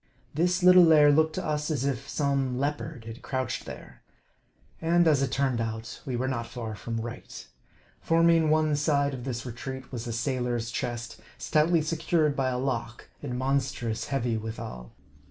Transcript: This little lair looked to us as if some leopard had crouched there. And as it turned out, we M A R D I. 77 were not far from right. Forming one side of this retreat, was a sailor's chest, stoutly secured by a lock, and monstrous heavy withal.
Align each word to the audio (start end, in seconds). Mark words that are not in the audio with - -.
This 0.33 0.63
little 0.63 0.81
lair 0.83 1.11
looked 1.11 1.35
to 1.35 1.45
us 1.45 1.69
as 1.69 1.85
if 1.85 2.09
some 2.09 2.57
leopard 2.57 3.05
had 3.05 3.21
crouched 3.21 3.65
there. 3.65 4.01
And 4.81 5.07
as 5.07 5.21
it 5.21 5.31
turned 5.31 5.61
out, 5.61 6.01
we 6.07 6.15
M 6.15 6.21
A 6.21 6.23
R 6.23 6.27
D 6.29 6.33
I. 6.33 6.37
77 6.37 6.37
were 6.37 6.37
not 6.39 6.47
far 6.47 6.75
from 6.75 6.99
right. 7.01 7.47
Forming 8.01 8.49
one 8.49 8.75
side 8.75 9.13
of 9.13 9.25
this 9.25 9.45
retreat, 9.45 9.91
was 9.91 10.07
a 10.07 10.11
sailor's 10.11 10.71
chest, 10.71 11.19
stoutly 11.37 11.83
secured 11.83 12.35
by 12.35 12.49
a 12.49 12.57
lock, 12.57 13.09
and 13.21 13.37
monstrous 13.37 14.05
heavy 14.05 14.37
withal. 14.37 14.91